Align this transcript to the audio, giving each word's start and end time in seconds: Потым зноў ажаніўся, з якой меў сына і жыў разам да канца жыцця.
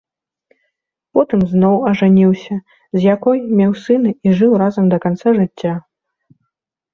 Потым 1.17 1.43
зноў 1.51 1.75
ажаніўся, 1.91 2.55
з 2.99 3.03
якой 3.15 3.37
меў 3.59 3.71
сына 3.83 4.11
і 4.29 4.33
жыў 4.41 4.51
разам 4.63 4.85
да 4.95 5.01
канца 5.05 5.29
жыцця. 5.43 5.73